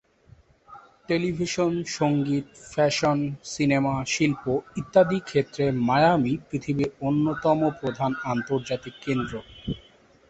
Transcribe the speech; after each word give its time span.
Television, 1.09 1.73
সঙ্গীত, 1.97 2.45
fashion, 2.71 3.19
cinema, 3.45 3.95
শিল্প 4.05 4.43
ইত্যাদি 4.75 5.17
ক্ষেত্রে 5.21 5.65
মায়ামি 5.87 6.33
পৃথিবীর 6.47 6.89
অন্যতম 7.01 7.59
প্রধান 7.79 8.11
আন্তর্জাতিক 8.25 8.93
কেন্দ্র। 9.05 9.33